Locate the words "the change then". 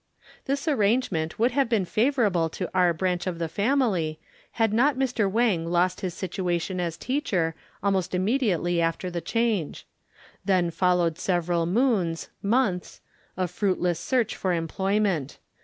9.11-10.71